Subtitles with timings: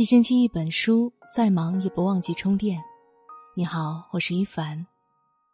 [0.00, 2.82] 一星期一本书，再忙也不忘记充电。
[3.54, 4.86] 你好，我是一凡，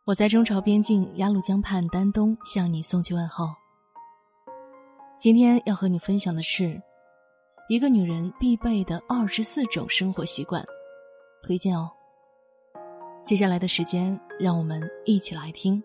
[0.04, 3.48] 我在中朝边境鸭绿江畔丹东向你送去问候。
[5.18, 6.80] 今天要和你分享的是
[7.68, 10.64] 一个女人必备的二十四种生活习惯，
[11.42, 11.90] 推荐哦。
[13.24, 15.82] 接下来的时间，让我们一起来听。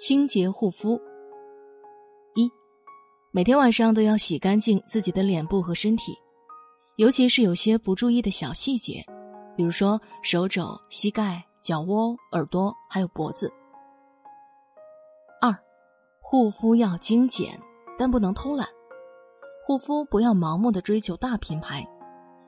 [0.00, 0.98] 清洁护肤。
[2.34, 2.50] 一，
[3.32, 6.16] 每天晚上都要洗干净自己的脸部和身体，
[6.96, 9.04] 尤其是有些不注意的小细节，
[9.54, 13.52] 比如说手肘、膝盖、脚窝、耳朵，还有脖子。
[15.38, 15.54] 二，
[16.22, 17.60] 护肤要精简，
[17.98, 18.66] 但不能偷懒。
[19.62, 21.86] 护肤不要盲目的追求大品牌，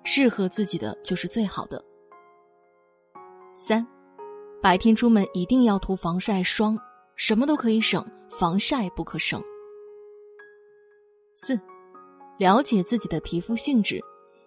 [0.04, 1.84] 适合自己的就是最好的。
[3.52, 3.86] 三，
[4.62, 6.78] 白天出门一定要涂防晒霜。
[7.16, 9.42] 什么都可以省，防晒不可省。
[11.34, 11.58] 四，
[12.38, 14.00] 了解自己的皮肤性质，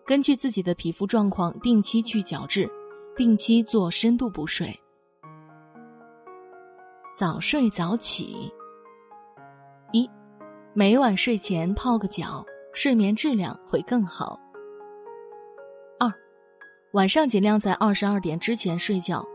[0.05, 2.69] 根据自己的皮肤状况定期去角质，
[3.15, 4.77] 定期做深度补水。
[7.15, 8.51] 早睡早起。
[9.93, 10.09] 一，
[10.73, 14.37] 每晚睡前泡个脚，睡眠质量会更好。
[15.99, 16.11] 二，
[16.91, 19.25] 晚上尽量在二十二点之前睡觉。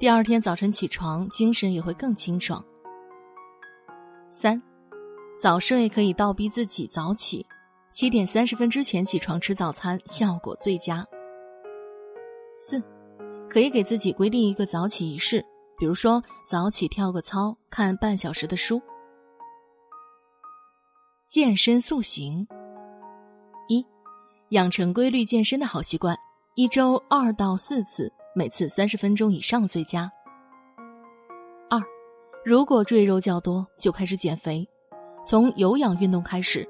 [0.00, 2.64] 第二天早晨起床，精神也会更清爽。
[4.30, 4.62] 三，
[5.40, 7.44] 早睡可以倒逼自己早起，
[7.90, 11.04] 七点三十分之前起床吃早餐，效果最佳。
[12.56, 12.80] 四，
[13.50, 15.44] 可以给自己规定一个早起仪式，
[15.76, 18.80] 比如说早起跳个操，看半小时的书。
[21.26, 22.46] 健身塑形。
[23.66, 23.84] 一，
[24.50, 26.16] 养成规律健身的好习惯，
[26.54, 28.12] 一周二到四次。
[28.38, 30.08] 每次三十分钟以上最佳。
[31.68, 31.82] 二，
[32.44, 34.64] 如果赘肉较多，就开始减肥，
[35.26, 36.64] 从有氧运动开始，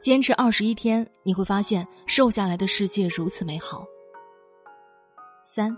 [0.00, 3.84] 坚持二十一天，你会发现瘦下来的世界如此美好。
[5.44, 5.76] 三，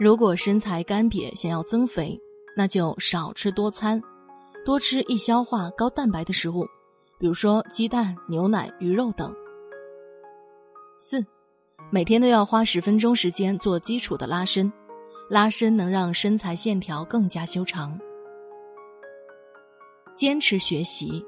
[0.00, 2.18] 如果身材干瘪，想要增肥，
[2.56, 4.00] 那就少吃多餐，
[4.64, 6.64] 多吃易消化、高蛋白的食物，
[7.18, 9.30] 比如说鸡蛋、牛奶、鱼肉等。
[10.98, 11.22] 四。
[11.90, 14.72] 每天都要花十分钟时间做基础的拉伸，
[15.30, 17.98] 拉伸能让身材线条更加修长。
[20.14, 21.24] 坚持学习，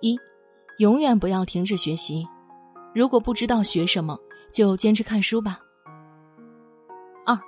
[0.00, 0.18] 一，
[0.78, 2.26] 永远不要停止学习。
[2.94, 4.18] 如果不知道学什么，
[4.52, 5.60] 就坚持看书吧。
[7.24, 7.38] 二，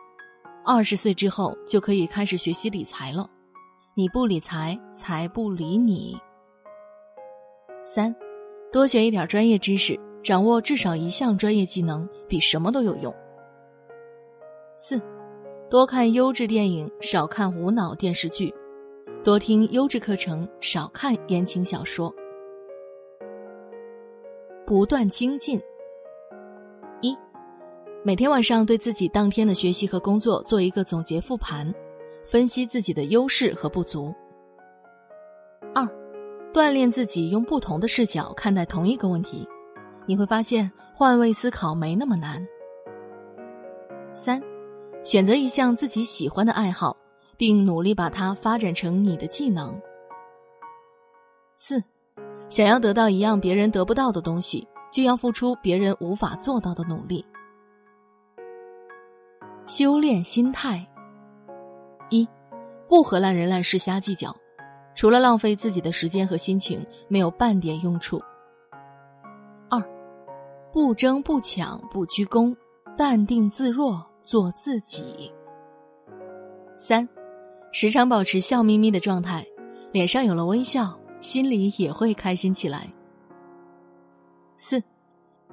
[0.64, 3.28] 二十岁之后就可以开始学习理财了，
[3.94, 6.16] 你不理财，财不理你。
[7.82, 8.14] 三，
[8.70, 9.98] 多学一点专业知识。
[10.22, 13.14] 掌握至少一项专业技能，比什么都有用。
[14.76, 15.00] 四，
[15.68, 18.52] 多看优质电影，少看无脑电视剧；
[19.24, 22.14] 多听优质课程，少看言情小说。
[24.66, 25.60] 不断精进。
[27.00, 27.16] 一，
[28.04, 31.74] 每天晚上对自己当天的学习和工作做一个总结复盘，
[32.24, 34.14] 分析自己的优势和不足。
[35.74, 35.88] 二，
[36.52, 39.48] 锻炼自己用不同的视角看待同一个问题。
[40.10, 42.44] 你会发现换位思考没那么难。
[44.12, 44.42] 三，
[45.04, 46.96] 选择一项自己喜欢的爱好，
[47.36, 49.80] 并努力把它发展成你的技能。
[51.54, 51.80] 四，
[52.48, 57.24] 想要得到一样别人得不到的东西，就要付出别人无法做到的努力。
[59.64, 60.84] 修炼心态。
[62.08, 62.28] 一，
[62.88, 64.34] 不和烂人烂事瞎计较，
[64.96, 68.20] 除了浪费自己的时间和心情，没有半点用处。
[70.72, 72.56] 不争不抢不居功，
[72.96, 75.32] 淡定自若做自己。
[76.78, 77.08] 三，
[77.72, 79.44] 时常保持笑眯眯的状态，
[79.92, 82.88] 脸上有了微笑，心里也会开心起来。
[84.58, 84.82] 四，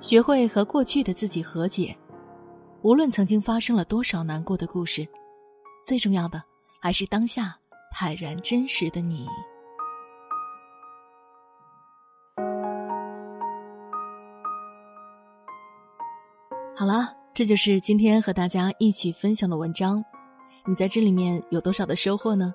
[0.02, 1.98] 学会和过去的自己和解，
[2.84, 5.08] 无论曾经发生了多少难过的故事，
[5.84, 6.42] 最重要的
[6.80, 7.58] 还是当下
[7.92, 9.28] 坦然真实的你。
[17.38, 20.04] 这就是今天和大家一起分享的文章。
[20.66, 22.52] 你在这里面有多少的收获呢？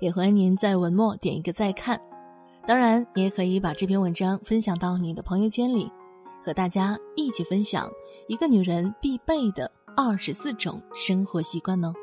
[0.00, 1.96] 也欢迎您在文末点一个再看。
[2.66, 5.88] 当然，你也可以把这篇文章分享到你的朋友圈里，
[6.44, 7.88] 和大家一起分享
[8.26, 11.94] 一个女人必备的二十四种生活习惯呢。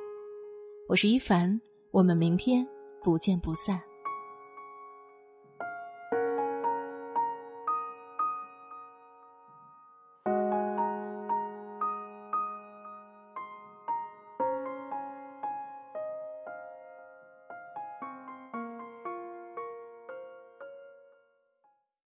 [0.87, 1.59] 我是一凡，
[1.91, 2.65] 我们明天
[3.03, 3.77] 不见不散。